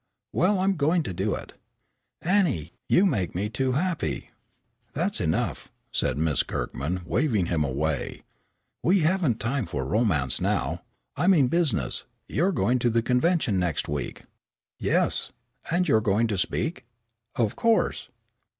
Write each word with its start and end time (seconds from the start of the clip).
"Well, 0.33 0.57
I'm 0.57 0.77
going 0.77 1.03
to 1.03 1.13
do 1.13 1.35
it." 1.35 1.53
"Annie, 2.23 2.73
you 2.89 3.05
make 3.05 3.35
me 3.35 3.49
too 3.49 3.73
happy." 3.73 4.31
"That's 4.93 5.21
enough," 5.21 5.69
said 5.91 6.17
Miss 6.17 6.41
Kirkman, 6.41 7.01
waving 7.05 7.45
him 7.45 7.63
away. 7.63 8.23
"We 8.81 9.01
haven't 9.01 9.33
any 9.45 9.53
time 9.53 9.65
for 9.67 9.85
romance 9.85 10.41
now. 10.41 10.81
I 11.15 11.27
mean 11.27 11.49
business. 11.49 12.05
You're 12.27 12.51
going 12.51 12.79
to 12.79 12.89
the 12.89 13.03
convention 13.03 13.59
next 13.59 13.87
week." 13.87 14.23
"Yes." 14.79 15.31
"And 15.69 15.87
you're 15.87 16.01
going 16.01 16.25
to 16.29 16.37
speak?" 16.39 16.87
"Of 17.35 17.55
course." 17.55 18.09